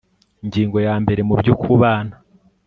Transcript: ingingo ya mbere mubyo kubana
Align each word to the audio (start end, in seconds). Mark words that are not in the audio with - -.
ingingo 0.43 0.77
ya 0.87 0.95
mbere 1.03 1.21
mubyo 1.27 1.53
kubana 1.61 2.13